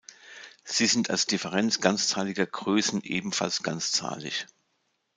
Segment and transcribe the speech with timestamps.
[0.63, 4.47] Sie sind als Differenz ganzzahliger Größen ebenfalls ganzzahlig.